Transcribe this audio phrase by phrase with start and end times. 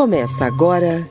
[0.00, 1.06] Começa agora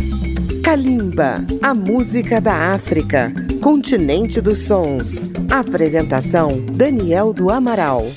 [0.63, 3.31] Kalimba, a música da África,
[3.61, 5.29] continente dos sons.
[5.47, 8.07] Apresentação Daniel do Amaral.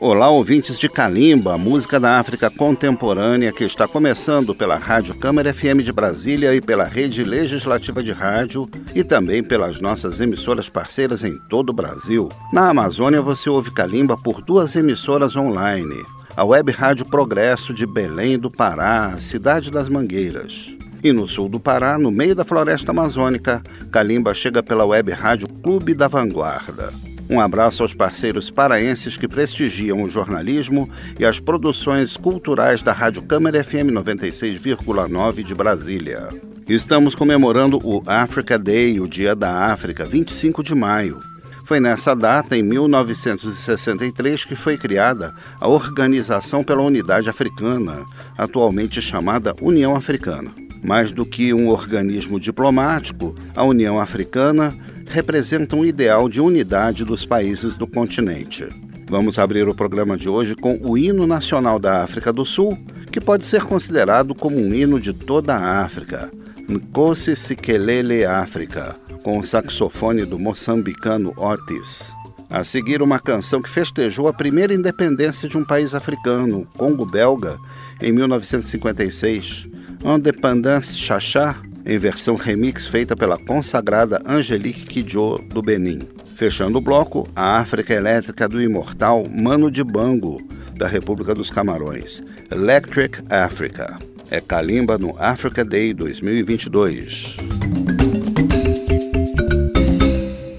[0.00, 5.82] Olá, ouvintes de Kalimba, música da África contemporânea que está começando pela Rádio Câmara FM
[5.84, 11.38] de Brasília e pela Rede Legislativa de Rádio e também pelas nossas emissoras parceiras em
[11.50, 12.30] todo o Brasil.
[12.50, 16.15] Na Amazônia você ouve Kalimba por duas emissoras online.
[16.36, 20.76] A Web Rádio Progresso de Belém do Pará, cidade das Mangueiras.
[21.02, 25.48] E no sul do Pará, no meio da floresta amazônica, Kalimba chega pela Web Rádio
[25.48, 26.92] Clube da Vanguarda.
[27.30, 33.22] Um abraço aos parceiros paraenses que prestigiam o jornalismo e as produções culturais da Rádio
[33.22, 36.28] Câmara FM 96,9 de Brasília.
[36.68, 41.18] Estamos comemorando o Africa Day, o Dia da África, 25 de maio.
[41.66, 48.06] Foi nessa data, em 1963, que foi criada a Organização pela Unidade Africana,
[48.38, 50.52] atualmente chamada União Africana.
[50.80, 54.72] Mais do que um organismo diplomático, a União Africana
[55.08, 58.64] representa um ideal de unidade dos países do continente.
[59.10, 62.78] Vamos abrir o programa de hoje com o hino nacional da África do Sul,
[63.10, 66.30] que pode ser considerado como um hino de toda a África,
[66.68, 68.94] Nkosi Sikelele África,
[69.26, 72.14] com o saxofone do moçambicano Otis.
[72.48, 77.58] A seguir, uma canção que festejou a primeira independência de um país africano, Congo-Belga,
[78.00, 79.66] em 1956,
[80.04, 86.02] Independance Chachá, em versão remix feita pela consagrada Angelique Kidjo do Benin.
[86.36, 90.40] Fechando o bloco, a África Elétrica do imortal Mano de Bango,
[90.76, 93.98] da República dos Camarões, Electric Africa.
[94.30, 97.55] É Kalimba no Africa Day 2022.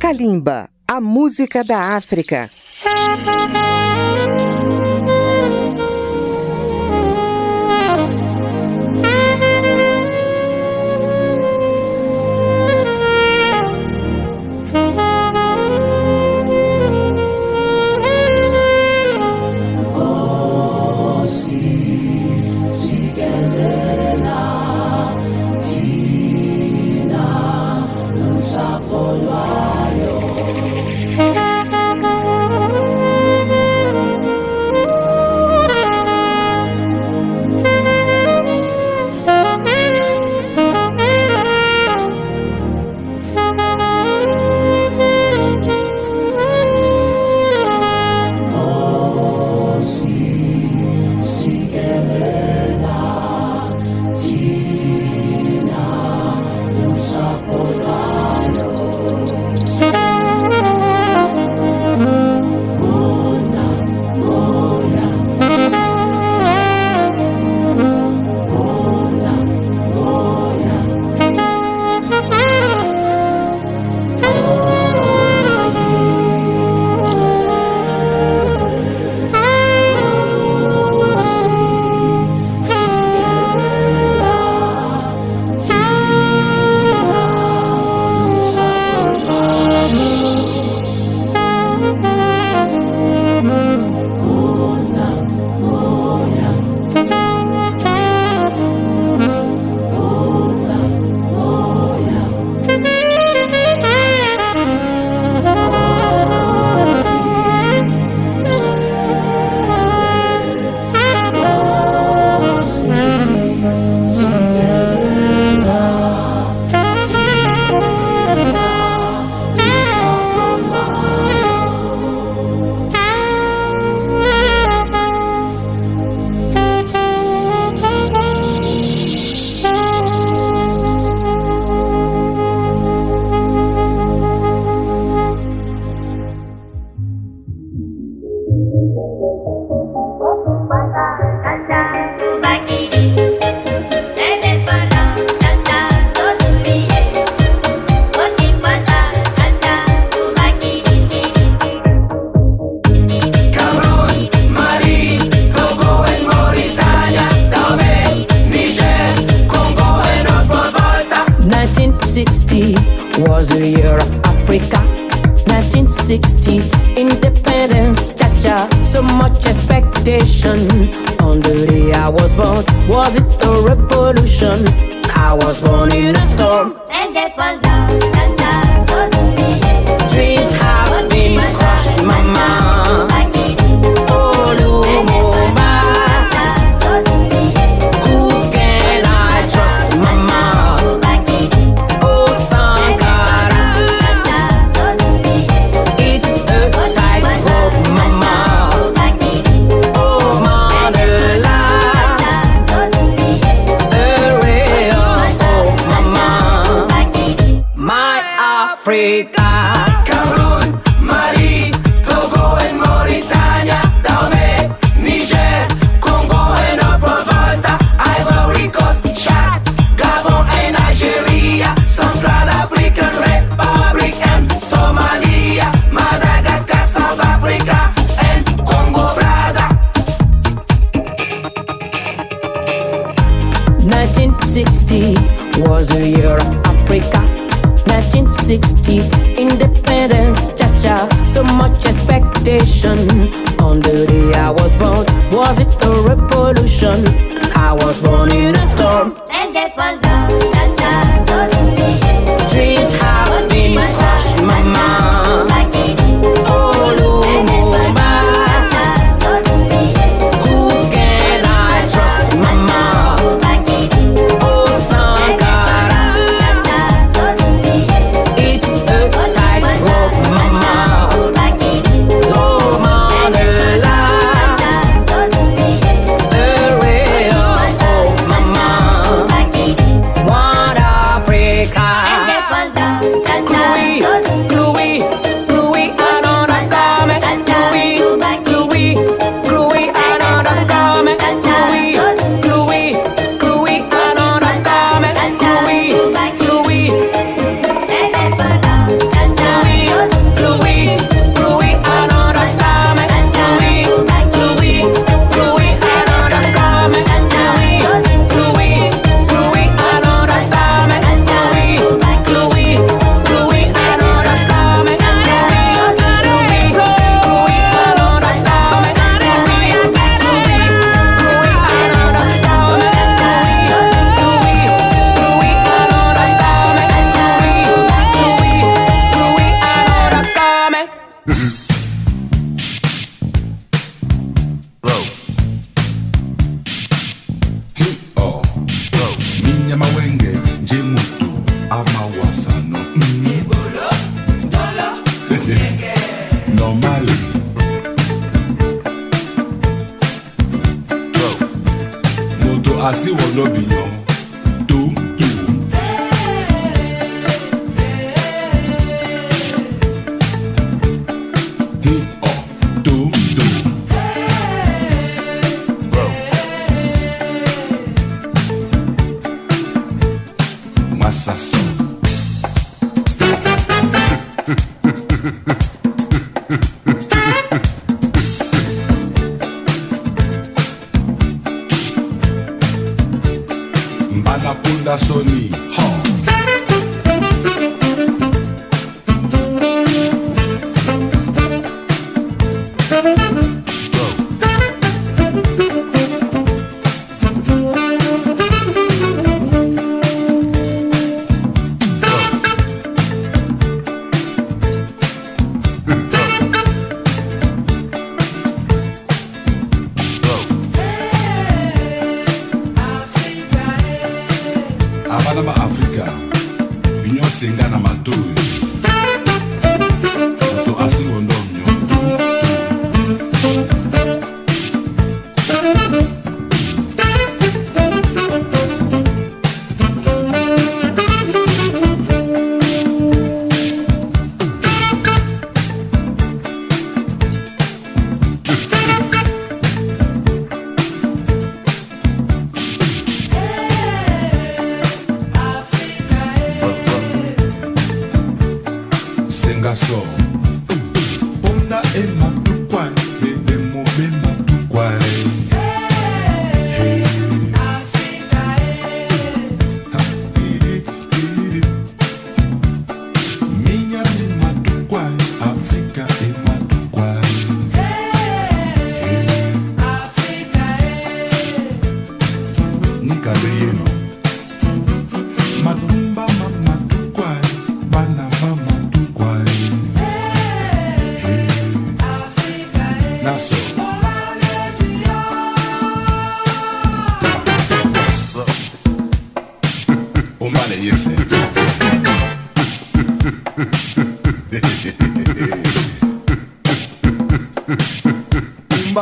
[0.08, 2.50] Kalimba, a música da África.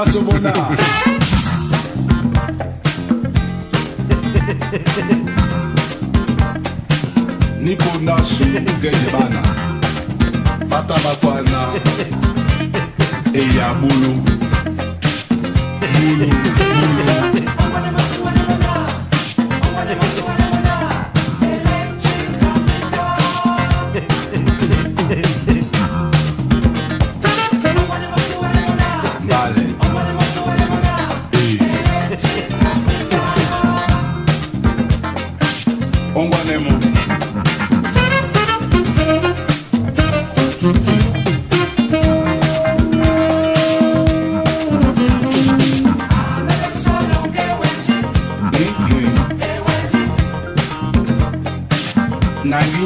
[0.05, 0.95] impossible now.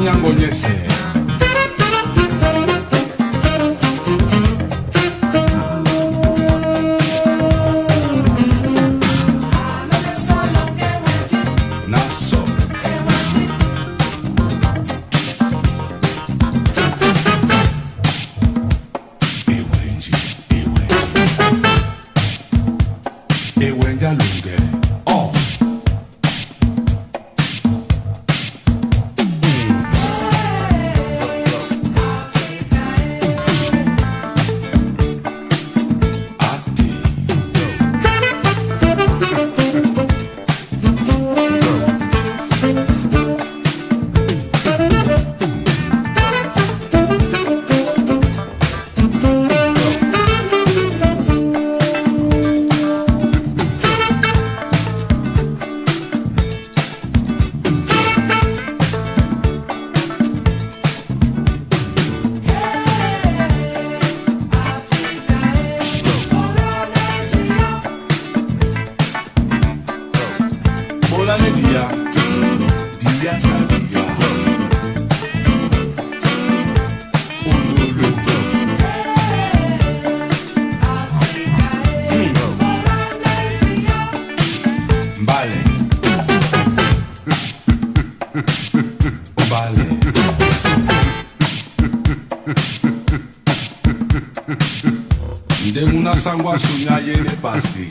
[0.00, 0.99] ngangonyezela
[96.20, 97.88] sangwa sunya yele pasi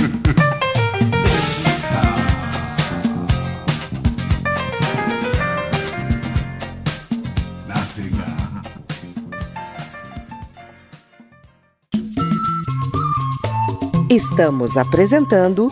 [14.11, 15.71] Estamos apresentando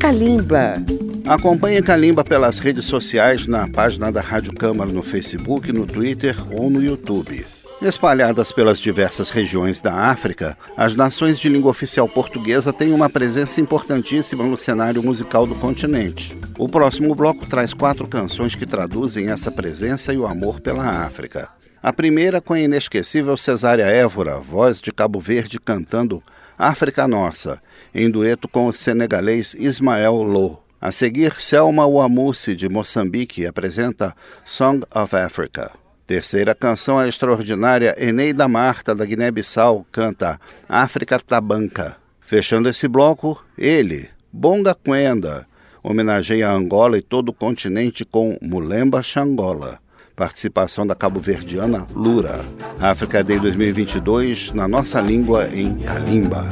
[0.00, 0.80] Kalimba.
[1.26, 6.70] Acompanhe Kalimba pelas redes sociais na página da Rádio Câmara no Facebook, no Twitter ou
[6.70, 7.57] no YouTube.
[7.80, 13.60] Espalhadas pelas diversas regiões da África, as nações de língua oficial portuguesa têm uma presença
[13.60, 16.36] importantíssima no cenário musical do continente.
[16.58, 21.48] O próximo bloco traz quatro canções que traduzem essa presença e o amor pela África.
[21.80, 26.20] A primeira com a inesquecível Cesária Évora, voz de Cabo Verde cantando
[26.58, 27.62] África Nossa,
[27.94, 30.60] em dueto com o senegalês Ismael Lo.
[30.80, 35.70] A seguir, Selma Wamusi, de Moçambique, apresenta Song of Africa.
[36.08, 41.98] Terceira canção, a extraordinária Eneida Marta, da Guiné-Bissau, canta África Tabanca.
[42.18, 45.46] Fechando esse bloco, ele, Bonga Quenda,
[45.82, 49.80] homenageia Angola e todo o continente com Mulemba Xangola.
[50.16, 52.42] Participação da cabo-verdiana Lura.
[52.80, 56.48] África Day 2022 na nossa língua em Kalimba.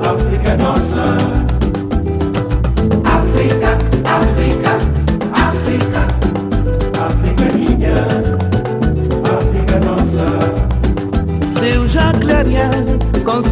[0.00, 1.47] África nossa.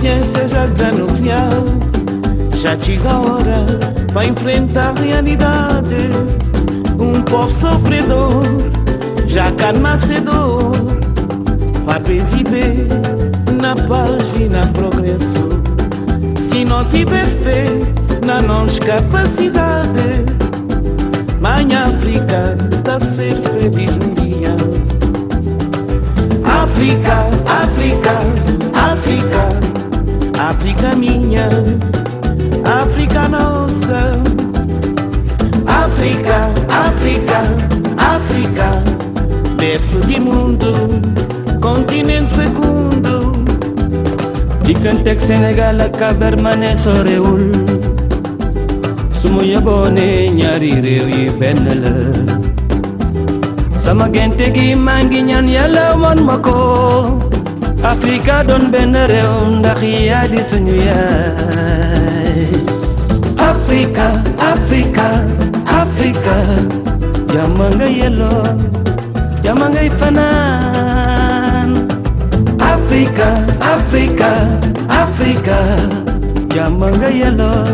[0.07, 1.51] Consciência já desanuviar.
[2.63, 3.67] Já chega a hora
[4.13, 5.97] para enfrentar a realidade.
[6.99, 8.43] Um povo sofredor,
[9.27, 10.73] já cá nascedor,
[11.85, 12.89] para viver
[13.61, 15.47] na paz e na progresso.
[16.51, 17.67] Se não tiver fé
[18.25, 20.25] na nossa capacidade,
[21.41, 24.57] Mãe África está a ser feliz um dia.
[26.45, 28.46] África, África,
[31.37, 31.49] África minha,
[32.65, 33.27] África.
[35.67, 37.43] África, África,
[37.99, 38.69] África,
[39.57, 40.73] berço de mundo,
[41.61, 43.33] continente fecundo.
[44.65, 47.53] De Cantex, Senegal, Cabermané, Soreul.
[49.23, 52.47] Sumuya bone, nyari rewi benele.
[53.87, 56.37] sama gente gi mangi ñaan yàlla won ma
[57.85, 62.41] Afrika doon benn réew ndax yaa di suñu yaay
[63.51, 64.07] Afrika
[64.53, 65.07] Afrika
[65.81, 66.35] Afrika
[67.33, 68.43] jàmm nga yelloo
[69.45, 71.71] jàmm ngay fanaan
[72.73, 73.29] Afrika
[73.75, 74.31] Afrika
[75.03, 75.59] Afrika
[76.55, 77.65] jàmm nga yelloo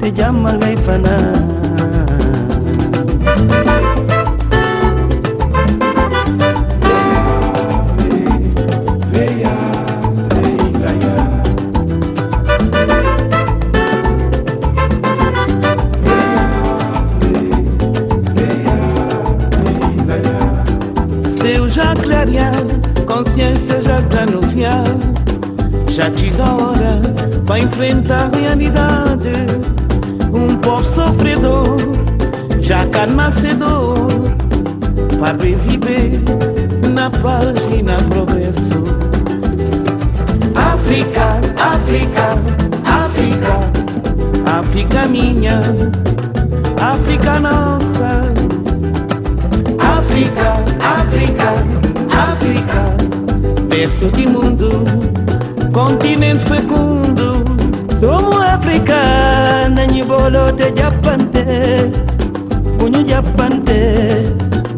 [0.00, 1.55] te jàmm ngay fanaan
[60.86, 61.44] jàppante
[62.78, 63.20] buñu ñu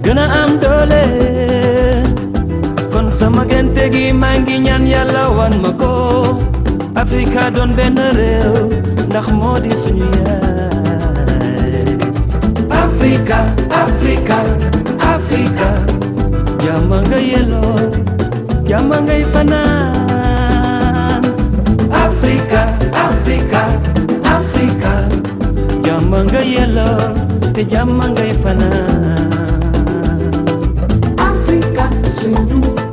[0.05, 1.03] gëna am doole
[2.93, 5.93] kon sama gente gi ma ngi ñaan yalla wan mako
[7.03, 8.53] Afrika don ben rew
[9.09, 10.37] ndax modi suñu ya
[12.85, 13.39] Afrika
[13.85, 14.37] Afrika
[15.15, 15.69] Afrika.
[16.65, 17.63] Jàmm nga yelo
[18.69, 21.23] jàmm ngay fanan
[22.05, 22.61] Afrika
[23.07, 23.88] Afrika.
[26.19, 26.87] mangayelo
[27.55, 28.71] te llaman gaifana
[31.17, 31.85] África
[32.19, 32.88] Africa, duda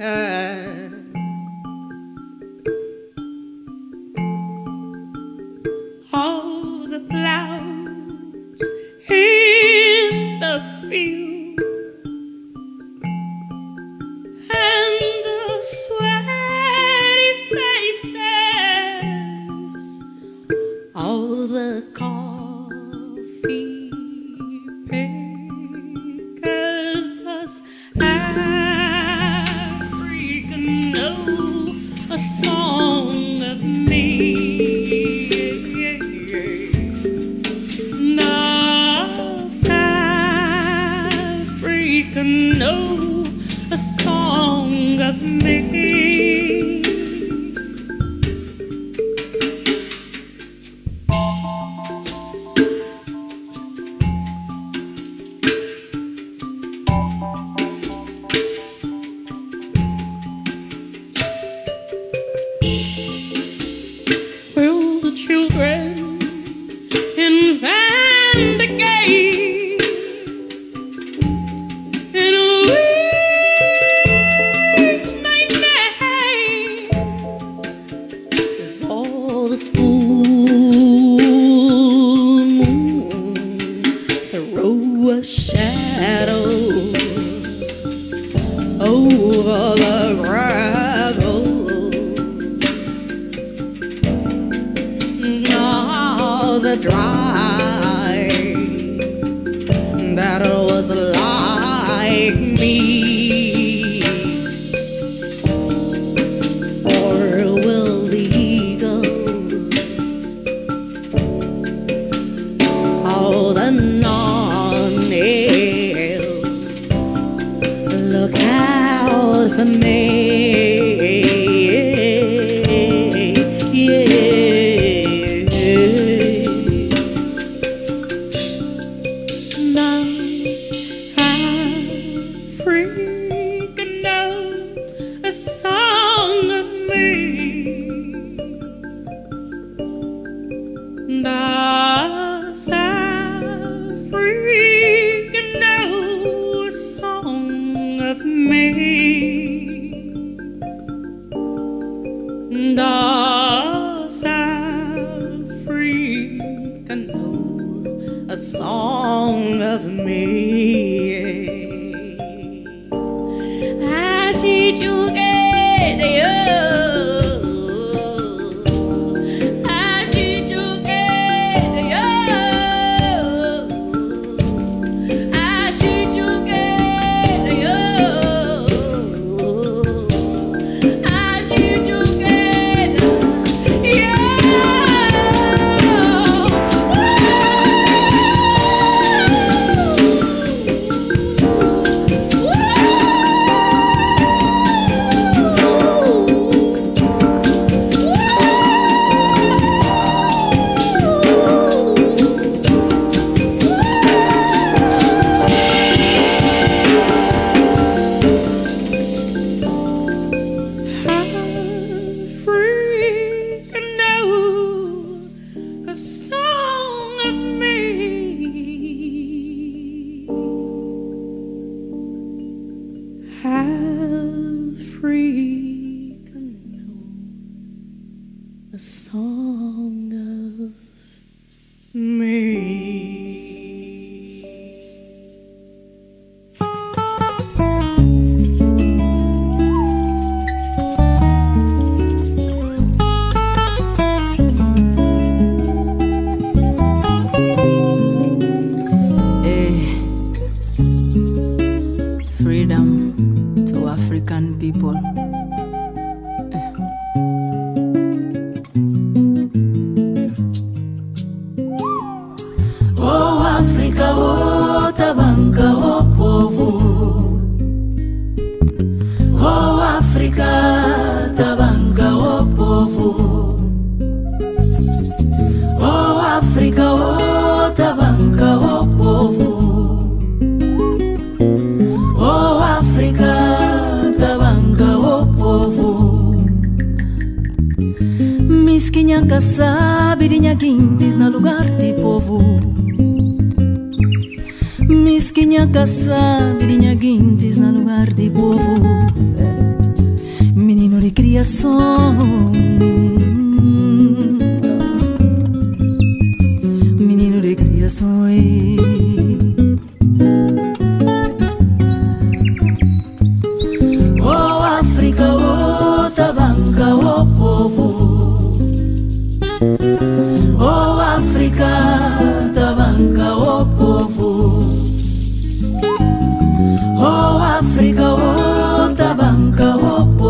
[0.00, 0.39] منها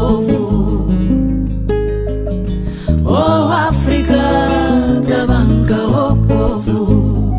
[0.00, 0.86] povo.
[3.04, 4.22] Oh África
[5.06, 7.36] da banca, oh povo.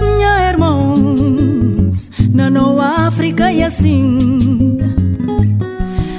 [0.00, 4.76] Minha irmãos, na no África e assim.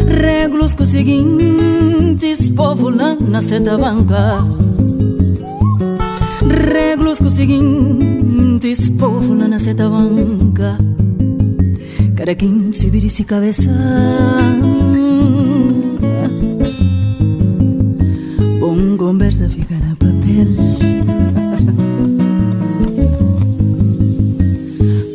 [0.08, 4.46] Regulos com seguintes povo lá na seta banca.
[6.74, 10.91] Regulos com seguintes povo lá na seta banca.
[12.22, 13.72] Para quem se vira se cabeza.
[18.60, 20.46] Bom conversa fica na papel.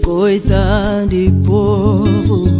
[0.03, 2.56] Coitado de povo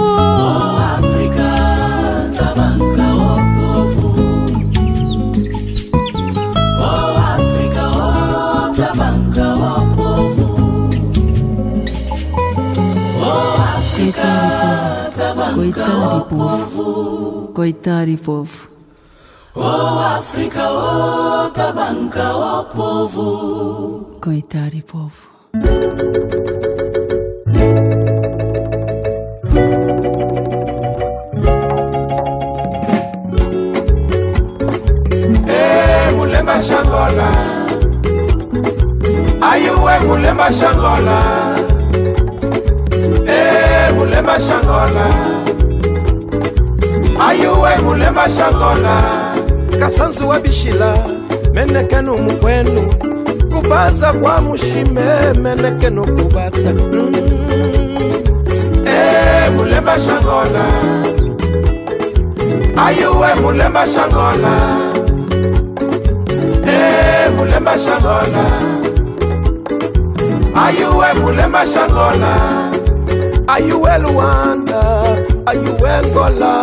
[3.96, 4.14] Povo.
[6.82, 7.88] Oh África,
[9.96, 10.48] povo.
[15.42, 15.88] África,
[16.30, 17.52] povo.
[17.54, 18.70] Coitado de povo.
[19.56, 24.20] Oh África, oh tabanca, oh povo.
[24.22, 25.30] Coitado de povo.
[36.50, 37.28] Mulemba shangola.
[39.42, 41.18] Ayuwe mulemba shangola?
[43.28, 45.06] Eh, mulemba shangola.
[47.28, 49.02] Ayuwe mulemba shangola?
[49.80, 50.94] Kasanzu wa bishila
[51.54, 52.94] menekenu mukwenu.
[53.54, 56.74] Kubaza kwa mushime menekenu kubata.
[56.74, 57.16] Mm.
[58.88, 60.66] Eh, mulemba shangola.
[62.86, 64.89] Ayuwe mulemba shangola
[67.60, 68.44] mulemba shangola
[70.66, 72.32] ayuwe mulemba shangola
[73.48, 74.82] ayuwe luanda
[75.46, 76.54] ayuwe ngola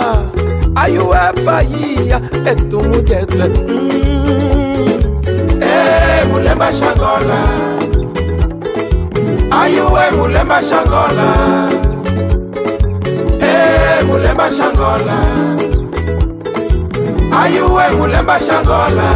[0.74, 2.20] ayuwe bahia?
[2.50, 3.90] Etumujetle mm.
[5.62, 7.38] Eh, mulemba shangola
[9.50, 11.28] ayuwe mulemba shangola
[13.40, 15.16] Eh, mulemba shangola
[17.42, 19.08] ayuwe mulemba shangola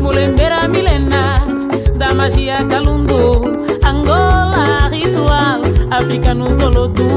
[0.00, 1.13] Mulembera milena
[2.14, 3.42] magia Kalundu,
[3.82, 7.10] Angola, ritual, África no Solodum.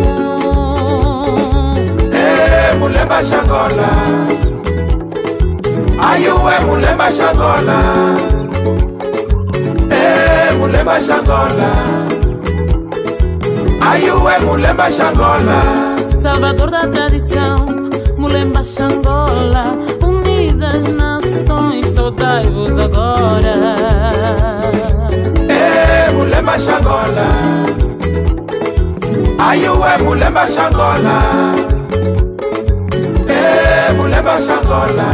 [2.11, 3.89] É eh, mulher Baxangola,
[5.99, 7.79] Ai ué eh, mulher Baxangola,
[9.89, 11.71] é eh, mulher Baxangola,
[13.81, 15.95] Ai ué mulher Baxangola.
[16.21, 17.55] Salvador da tradição,
[18.17, 24.56] mulher Baxangola, unidas nações, saudai-vos agora.
[26.37, 27.27] Mulemba shangola
[29.49, 31.15] ayuwe mulemba shangola
[33.29, 35.07] Eh, mulemba shangola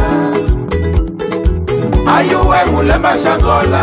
[2.16, 3.82] ayuwe mulemba shangola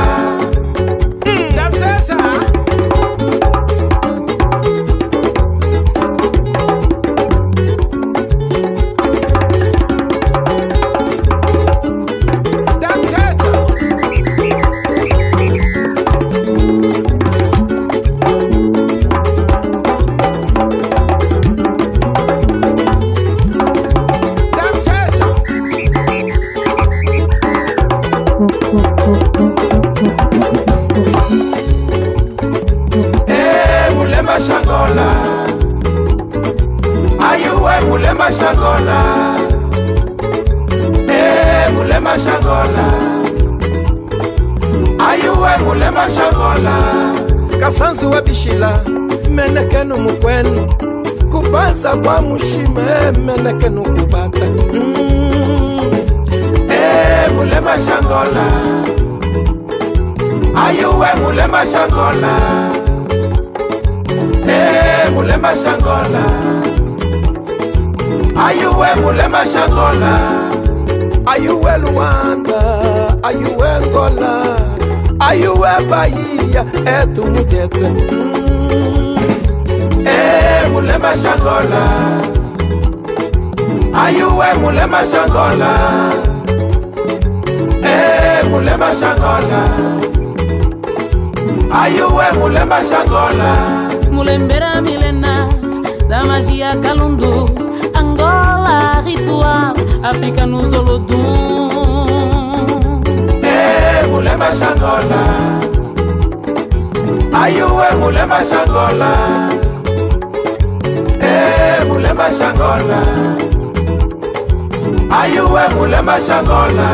[51.82, 54.46] sakwa mushima emeleke nokubaka
[57.36, 58.46] mulema shangola
[60.66, 62.34] ayuwe mulema shangola
[65.14, 66.24] mulema shangola
[68.48, 70.20] ayuwe mulema shangola
[71.26, 72.62] ayuwe luwanda
[73.24, 74.44] ayuwe ngola
[75.20, 76.66] ayuwe bayiya
[77.02, 78.41] etumujete mm.
[80.72, 81.84] mulemba xangola
[84.04, 85.72] ayuwe mulemba xangola
[87.84, 89.62] e eh, mulemba xangola
[91.82, 93.52] ayuwe mulemba xangola
[94.12, 95.34] mulembera milena
[96.10, 97.34] da magia calundu
[97.94, 99.76] angola ritual
[100.10, 102.22] áfrica no zolodum
[103.44, 105.22] e eh, mulemba xangola
[107.44, 109.12] ayuwe mulemba xangola
[111.92, 113.02] mulemba xangola
[115.10, 116.90] Aiué, mulemba xangola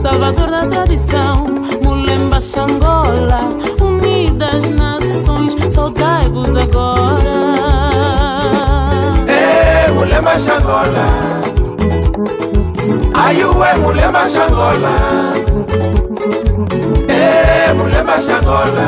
[0.00, 1.46] Salvador da tradição,
[1.82, 3.40] mulemba xangola
[3.80, 7.36] Unidas nações, saudai-vos agora.
[9.26, 11.06] Ei, mulemba xangola
[13.14, 14.94] Aiué, mulemba xangola
[17.08, 18.86] Ei, mulemba xangola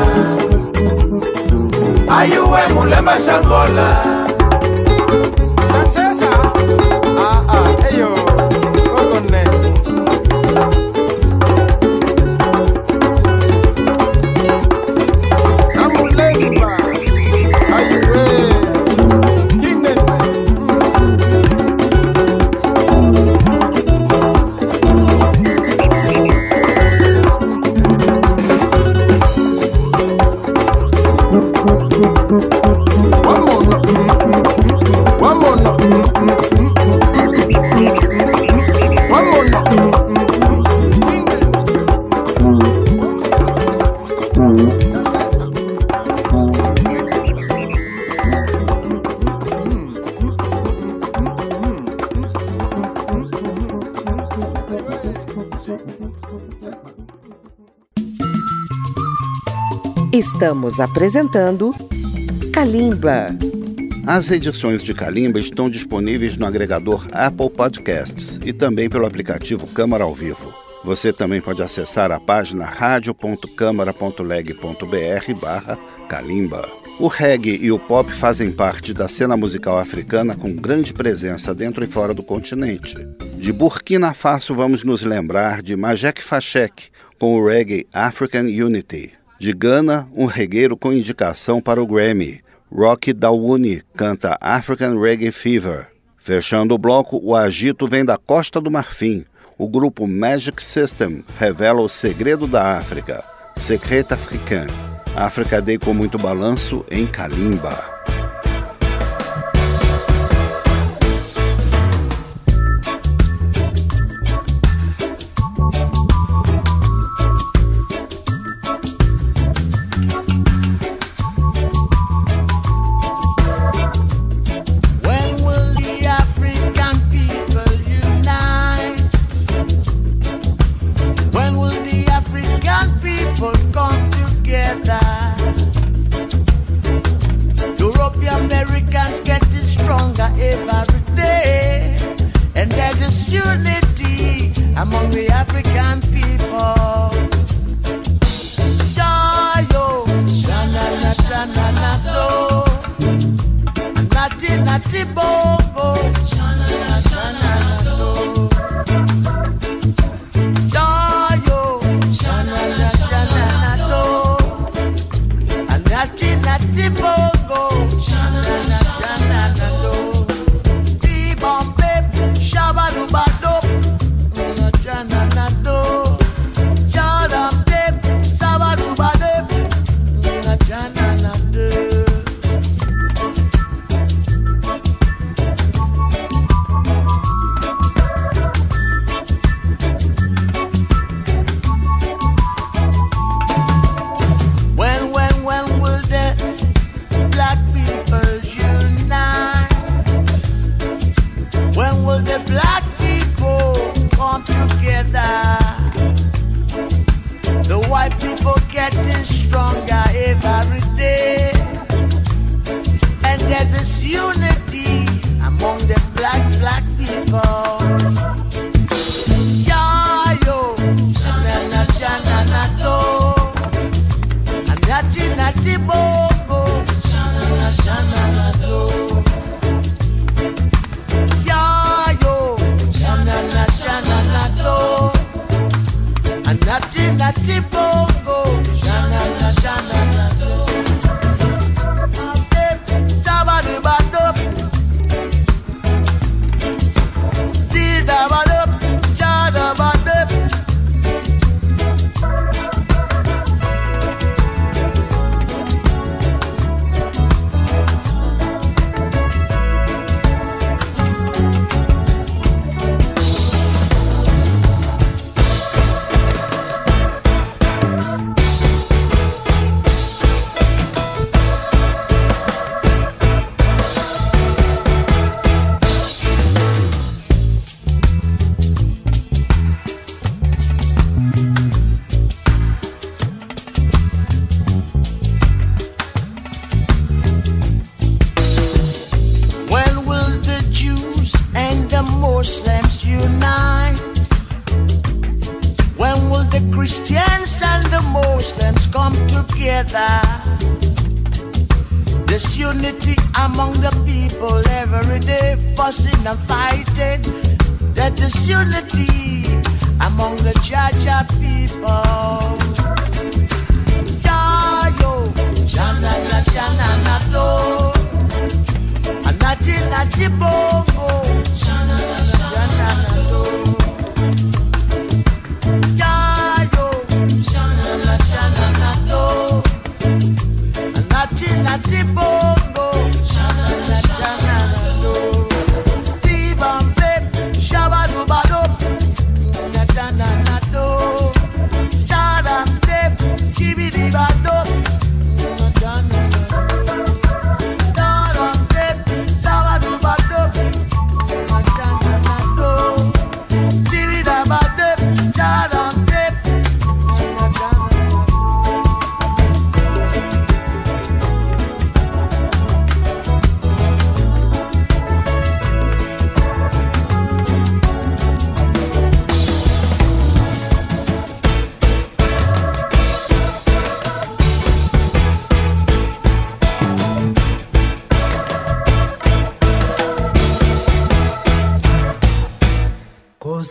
[2.07, 4.20] Aiué, mulemba xangola
[60.21, 61.73] Estamos apresentando
[62.53, 63.35] Kalimba.
[64.05, 70.03] As edições de Kalimba estão disponíveis no agregador Apple Podcasts e também pelo aplicativo Câmara
[70.03, 70.53] ao Vivo.
[70.85, 75.75] Você também pode acessar a página radio.câmara.leg.br barra
[76.07, 76.69] Kalimba.
[76.99, 81.83] O reggae e o pop fazem parte da cena musical africana com grande presença dentro
[81.83, 82.95] e fora do continente.
[83.37, 89.19] De Burkina Faso vamos nos lembrar de Majek Fashek com o reggae African Unity.
[89.41, 92.41] De Gana, um regueiro com indicação para o Grammy.
[92.71, 95.87] Rocky Dawuni canta African Reggae Fever.
[96.15, 99.25] Fechando o bloco, o agito vem da Costa do Marfim.
[99.57, 103.23] O grupo Magic System revela o segredo da África,
[103.55, 104.67] Secret Africain.
[105.15, 107.75] África Day com muito balanço em Kalimba.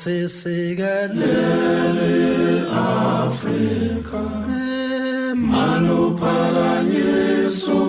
[0.01, 4.25] Kosikelele Afrika
[5.35, 7.81] Manuphakanyiso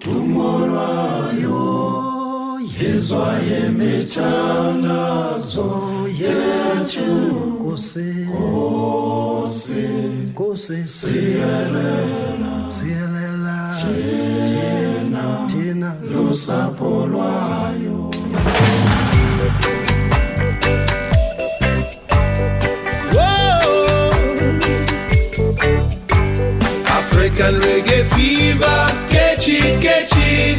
[0.00, 1.64] dumo lwayo
[2.80, 5.70] Yizwa yemithandazo
[6.20, 7.10] yethu
[7.62, 9.86] Kosi Kosi
[10.34, 17.98] Kosi siyelela siyelela thina thina lusapho lwayo
[27.38, 28.64] African reggae fever,
[29.08, 30.58] catch it, catch it.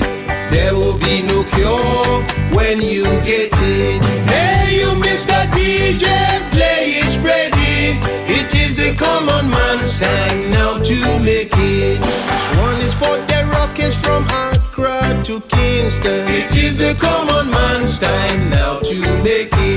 [0.50, 2.24] There will be no cure
[2.56, 4.02] when you get it.
[4.32, 5.46] Hey, you Mr.
[5.52, 6.08] DJ,
[6.54, 7.98] play it, spread it.
[8.30, 12.00] It is the common man's time now to make it.
[12.00, 16.30] This one is for the rockets from Accra to Kingston.
[16.30, 19.69] It is the common man's time now to make it.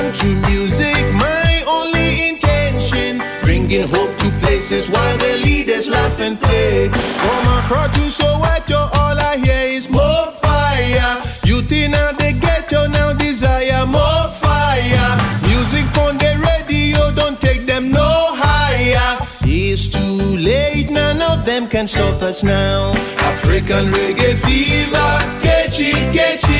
[0.00, 3.22] Through music, my only intention.
[3.44, 6.88] Bringing hope to places while the leaders laugh and play.
[6.88, 11.22] From Accra to Soweto, all I hear is more fire.
[11.44, 15.10] Youth in the ghetto now desire more fire.
[15.42, 18.10] Music on the radio, don't take them no
[18.44, 19.18] higher.
[19.42, 22.92] It's too late, none of them can stop us now.
[23.32, 25.12] African reggae fever,
[25.44, 26.59] catchy, it,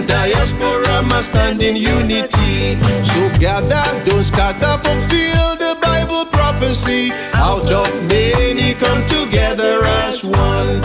[0.00, 2.80] And diaspora must stand in unity.
[3.04, 7.12] So gather, don't scatter, fulfill the Bible prophecy.
[7.34, 10.80] Out of many come together as one.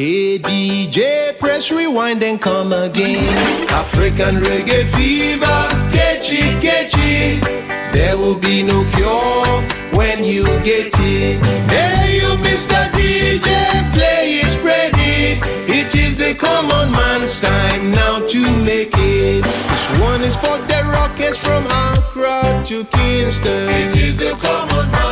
[0.00, 3.28] Hey DJ, press rewind and come again.
[3.68, 5.60] African reggae fever,
[5.92, 7.44] catch it, catch it.
[7.92, 9.44] There will be no cure
[9.92, 11.44] when you get it.
[11.68, 12.80] Hey, you Mr.
[12.96, 13.44] DJ,
[13.92, 15.36] play it, spread it.
[15.68, 19.44] It is the common man's time now to make it.
[19.44, 23.68] This one is for the rockets from Accra to Kingston.
[23.68, 25.09] It is the common man's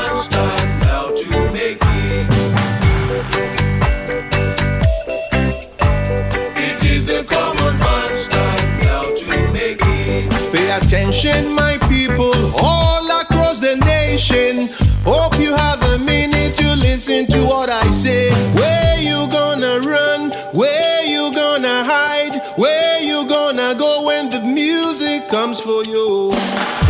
[10.99, 14.69] attention, my people, all across the nation.
[15.05, 18.31] Hope you have a minute to listen to what I say.
[18.55, 20.33] Where you gonna run?
[20.53, 22.41] Where you gonna hide?
[22.57, 26.33] Where you gonna go when the music comes for you?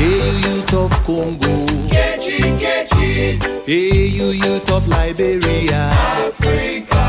[0.00, 1.66] Hey, youth of Congo.
[1.92, 3.42] Kechi, Kechi.
[3.66, 5.90] Hey, you youth of Liberia.
[6.24, 7.04] Africa.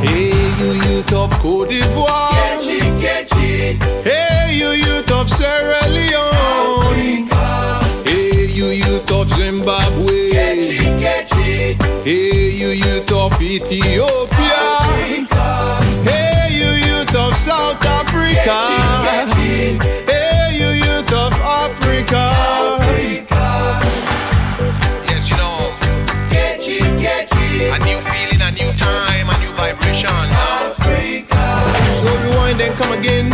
[0.00, 2.32] Hey, you youth of Cote d'Ivoire.
[2.32, 3.82] Kechi, Kechi.
[4.02, 5.77] Hey, you youth of Sierra
[9.68, 10.32] Zimbabwe.
[10.32, 10.80] Hey
[12.56, 14.64] you youth of Ethiopia.
[16.08, 18.56] Hey you youth of South Africa.
[19.36, 22.32] Hey you youth of Africa.
[25.06, 25.76] Yes you know.
[27.74, 30.08] A new feeling, a new time, a new vibration.
[30.08, 31.44] Africa
[32.00, 33.28] So rewind and come again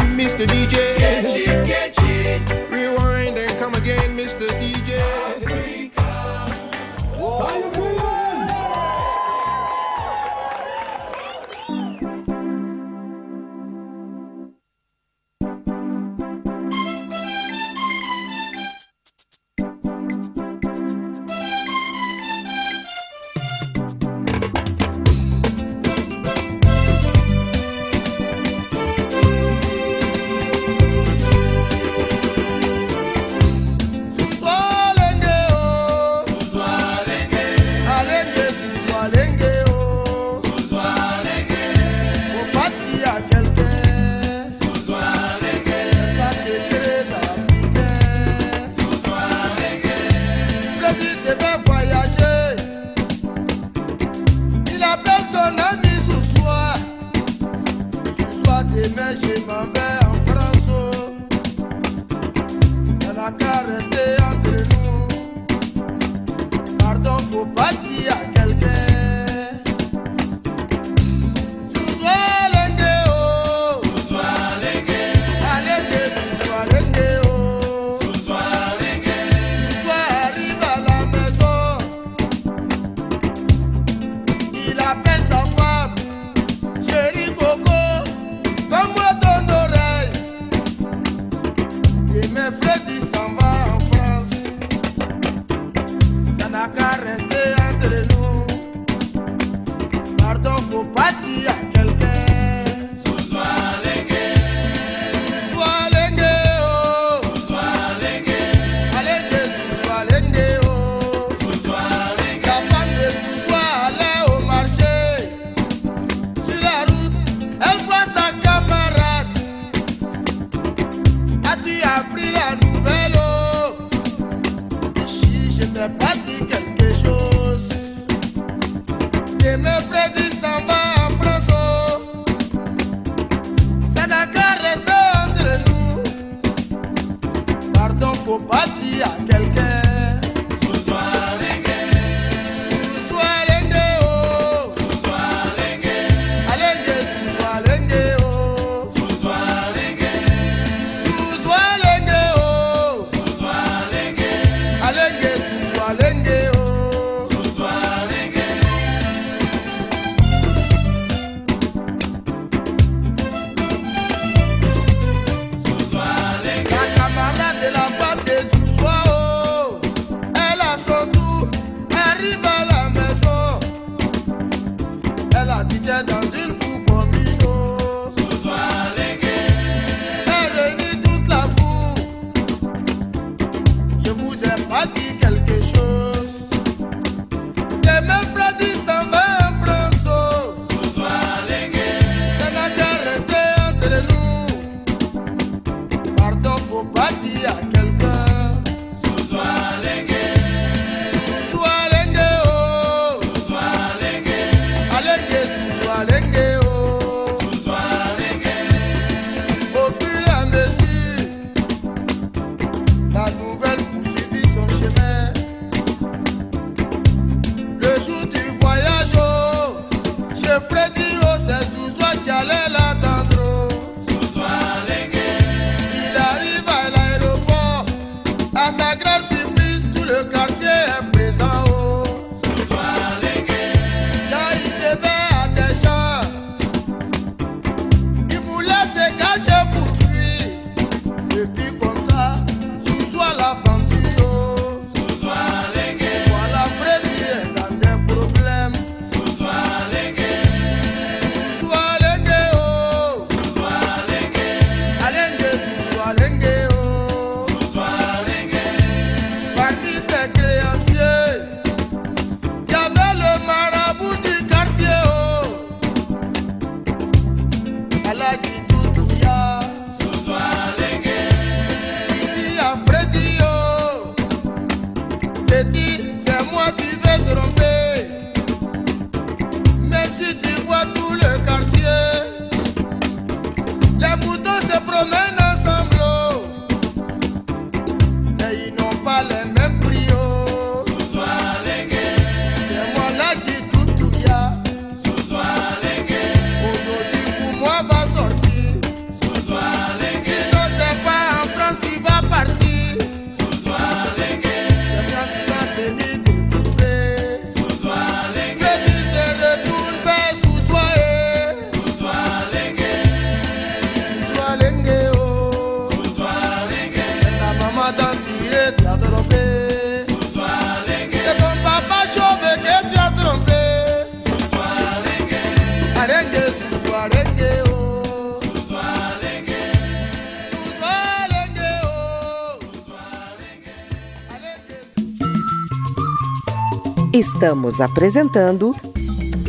[337.45, 338.75] Estamos apresentando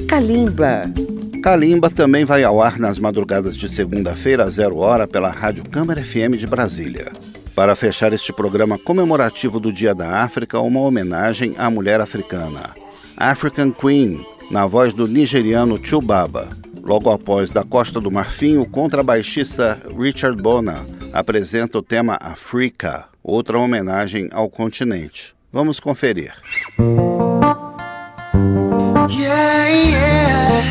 [0.06, 0.91] Kalimba.
[1.41, 6.04] Kalimba também vai ao ar nas madrugadas de segunda-feira a zero hora pela Rádio Câmara
[6.04, 7.14] FM de Brasília.
[7.56, 12.76] Para fechar este programa comemorativo do Dia da África, uma homenagem à mulher africana.
[13.16, 16.50] African Queen, na voz do nigeriano Chubaba.
[16.84, 23.58] Logo após Da Costa do Marfim, o contrabaixista Richard Bona apresenta o tema Africa, outra
[23.58, 25.34] homenagem ao continente.
[25.50, 26.34] Vamos conferir.
[29.10, 30.62] Yeah, yeah.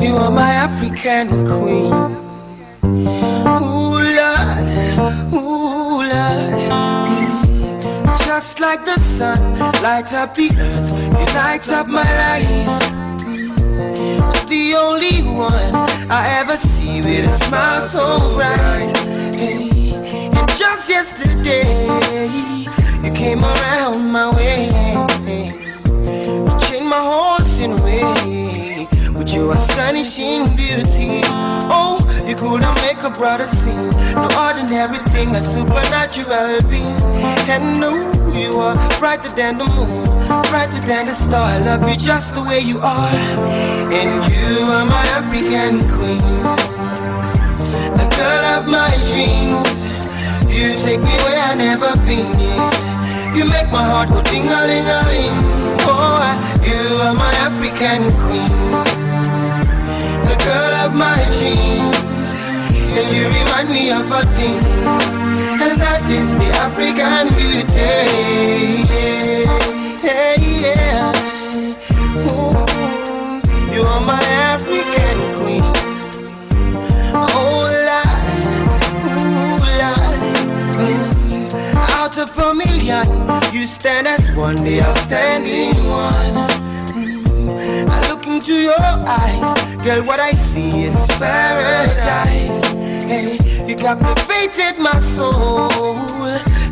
[0.00, 1.92] You are my African queen.
[2.84, 4.66] Ooh, Lord,
[5.32, 7.42] ooh, Lord.
[8.16, 12.80] Just like the sun, light up the earth, you light up my life.
[14.48, 15.74] The only one
[16.10, 18.96] I ever see with a smile so bright.
[19.34, 19.94] Hey.
[20.32, 21.64] And just yesterday,
[23.02, 25.11] you came around my way.
[26.92, 31.24] My horse in way with your astonishing beauty.
[31.72, 31.96] Oh,
[32.28, 33.88] you couldn't make a brother sing.
[34.12, 37.00] No ordinary thing, a supernatural being.
[37.48, 37.96] And no,
[38.36, 40.04] you are brighter than the moon,
[40.52, 41.40] brighter than the star.
[41.40, 43.16] I love you just the way you are.
[43.88, 46.20] And you are my African queen,
[47.96, 49.64] the girl of my dreams.
[50.52, 52.36] You take me where I never been.
[53.34, 55.38] You make my heart go ding a ling a ling.
[55.88, 58.52] Oh, I- you are my African queen,
[60.28, 62.30] the girl of my dreams,
[62.96, 64.62] and you remind me of a thing,
[65.62, 67.90] and that is the African beauty.
[70.04, 71.12] Yeah, yeah.
[72.30, 75.64] Ooh, you are my African queen.
[77.14, 78.44] Oh, Lord,
[79.08, 80.20] ooh, Lord.
[80.76, 81.52] Mm.
[81.98, 83.06] Out of a million,
[83.52, 85.71] you stand as one, they are standing
[89.12, 92.62] eyes, girl, what I see is paradise.
[93.04, 95.68] Hey, you captivated my soul.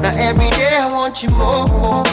[0.00, 2.04] Now every day I want you more.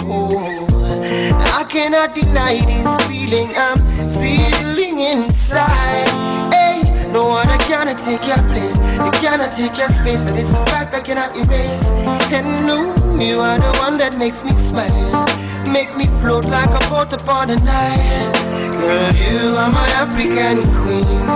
[1.59, 3.77] I cannot deny this feeling I'm
[4.13, 6.09] feeling inside.
[6.51, 8.77] Hey, no one I cannot take your place.
[8.97, 10.23] You cannot take your space.
[10.23, 12.05] That is a fact I cannot erase.
[12.31, 15.25] And no, you are the one that makes me smile.
[15.71, 18.31] Make me float like a boat upon the Nile.
[18.71, 21.27] Girl, you are my African queen.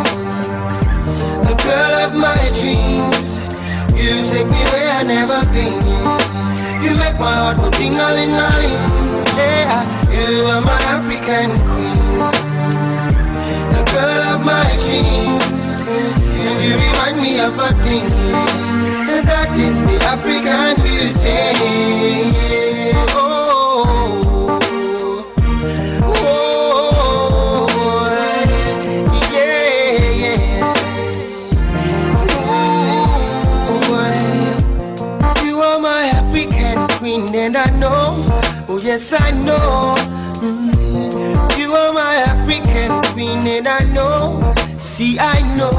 [1.45, 3.37] The girl of my dreams.
[3.93, 5.81] You take me where I never been.
[6.81, 8.81] You make my heart go ding a ling a ling.
[9.37, 12.01] Yeah, you are my African queen.
[13.75, 15.81] The girl of my dreams.
[15.85, 18.09] And you remind me of a thing.
[19.11, 19.97] And that is the
[39.01, 39.95] yes, I know.
[40.41, 44.53] Mm, you are my African queen, and I know.
[44.77, 45.71] See, I know,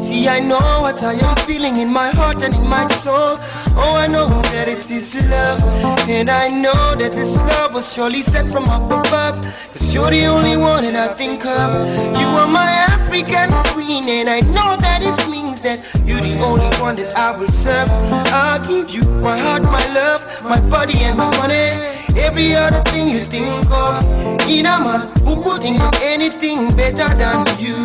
[0.00, 3.38] see, I know what I am feeling in my heart and in my soul.
[3.76, 5.60] Oh, I know that it's His love,
[6.08, 9.42] and I know that this love was surely sent from up above.
[9.72, 11.70] Cause you're the only one that I think of.
[12.18, 16.70] You are my African queen, and I know that it means that you're the only
[16.78, 17.88] one that I will serve.
[17.90, 22.03] I'll give you my heart, my love, my body, and my money.
[22.16, 24.04] Every other thing you think of.
[24.48, 27.76] In a man who could think of anything better than you.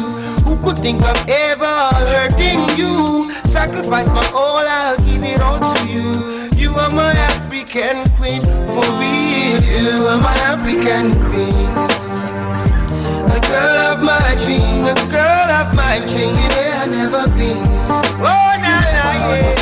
[0.46, 3.32] Who could think of ever hurting you?
[3.46, 6.50] Sacrifice my all, I'll give it all to you.
[6.56, 9.60] You are my African queen, for real.
[9.64, 11.72] You are my African queen.
[13.30, 17.64] A girl of my dream, a girl of my dream, yeah, I've never been.
[18.22, 19.56] Oh, la la, yeah.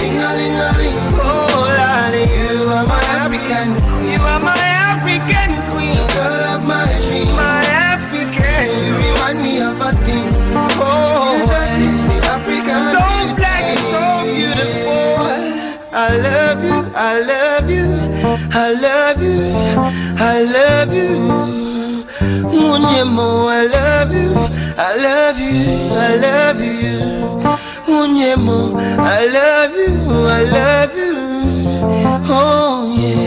[1.20, 4.07] Oh, la la, you are my African queen.
[4.30, 4.58] Are my
[4.92, 7.64] African queen, girl of my dream, my
[7.94, 8.64] African.
[8.86, 10.28] You remind me of a thing.
[10.80, 12.78] Oh, that is the African.
[12.94, 13.04] So
[13.38, 15.36] black, so beautiful.
[15.94, 17.88] I love you, I love you,
[18.54, 19.40] I love you,
[20.20, 21.12] I love you.
[22.52, 24.32] Munyemo, I love you,
[24.78, 25.64] I love you,
[26.08, 26.98] I love you.
[27.88, 28.60] Munyemo,
[29.00, 29.94] I love you,
[30.38, 31.16] I love you.
[32.30, 33.27] Oh yeah,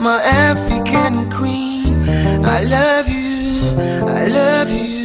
[0.00, 2.08] my African queen,
[2.44, 3.76] I love you,
[4.08, 4.99] I love you.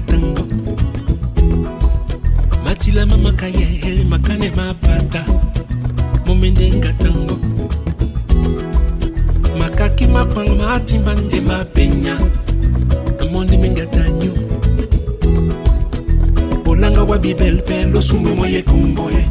[0.00, 0.44] Tango.
[2.64, 5.24] Matila mamakaye eh, makane mapata.
[6.26, 7.38] Momendenga tango.
[9.58, 12.18] Makaki makwanga matimba nde mapenya
[13.20, 14.32] amonde mengatanyo
[16.64, 19.28] bolanga wa bibel mpe losumbu moye komboye eh.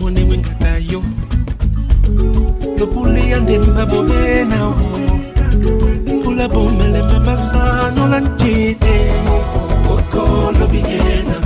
[0.00, 1.02] mone wengatayo
[2.78, 4.74] lopule ya ndemba bobenawo
[6.24, 9.10] pula bomele mabasanola njete
[9.94, 11.36] okolo biyena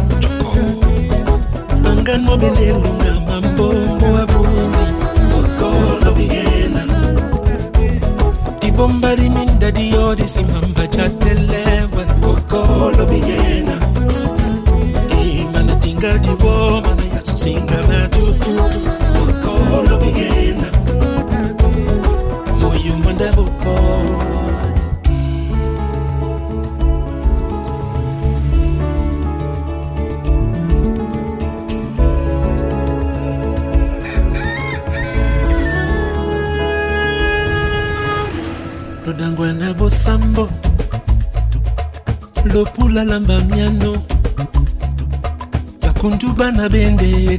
[1.91, 4.85] angan mobendelunga mambombo abuni
[5.41, 6.83] okolo biyena
[8.61, 13.77] dibomba diminda diyodi simamba jatelewan okolo biyena
[15.25, 18.14] imana tinga dibo mana yasusinga matuku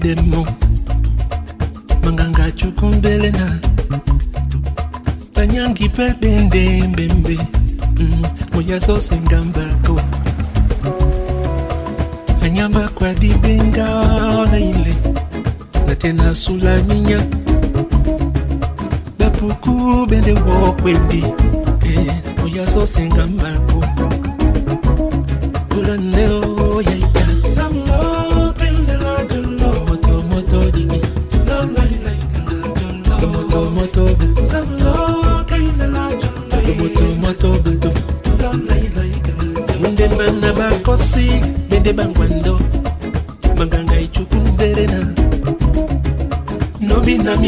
[0.06, 0.46] demo.
[2.04, 3.60] Manganga cukumbele na
[5.36, 7.38] banyangi mpe bende mbembe
[8.00, 8.26] mm,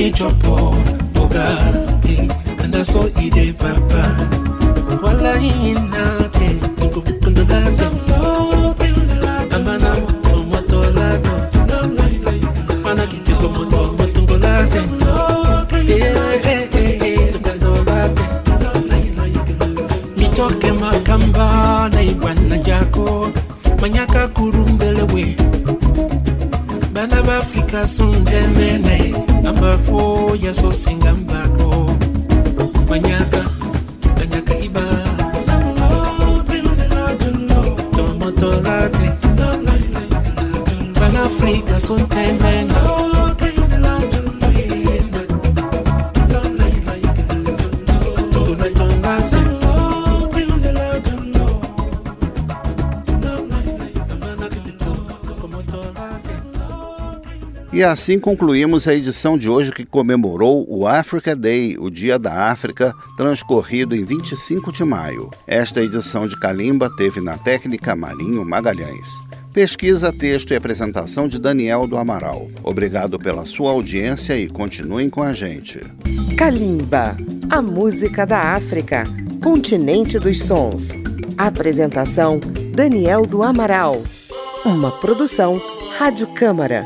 [0.07, 0.75] nobina michopo
[1.13, 1.57] boga
[2.09, 2.27] eh,
[2.63, 4.17] anaso ide papa.
[5.03, 5.96] Wala inake
[57.87, 62.93] assim concluímos a edição de hoje que comemorou o Africa Day, o Dia da África,
[63.15, 65.29] transcorrido em 25 de maio.
[65.45, 69.07] Esta edição de Calimba teve na técnica Marinho Magalhães.
[69.53, 72.49] Pesquisa, texto e apresentação de Daniel do Amaral.
[72.63, 75.79] Obrigado pela sua audiência e continuem com a gente.
[76.37, 77.17] Kalimba,
[77.49, 79.03] a música da África,
[79.43, 80.89] continente dos sons.
[81.37, 82.39] Apresentação:
[82.75, 84.03] Daniel do Amaral.
[84.63, 85.59] Uma produção
[85.97, 86.85] Rádio Câmara,